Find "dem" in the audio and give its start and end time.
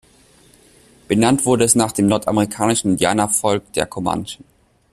1.91-2.07